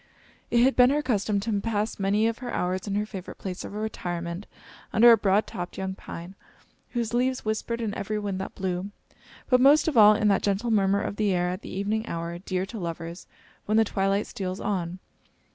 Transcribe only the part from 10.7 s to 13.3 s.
murmur of the air at the evening hour, dear to lovers,